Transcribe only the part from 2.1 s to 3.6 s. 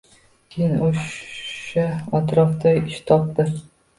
atrofdan ish topdi.